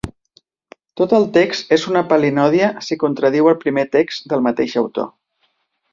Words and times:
Tot 1.01 1.11
el 1.17 1.27
text 1.35 1.75
és 1.77 1.83
una 1.91 2.03
palinòdia 2.13 2.71
si 2.87 2.99
contradiu 3.05 3.51
un 3.53 3.61
primer 3.67 3.87
text 3.97 4.29
del 4.33 4.45
mateix 4.51 4.79
autor. 4.83 5.07